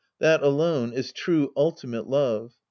That 0.17 0.41
alone 0.41 0.93
is 0.93 1.11
true 1.13 1.53
ultimate 1.55 2.09
love. 2.09 2.53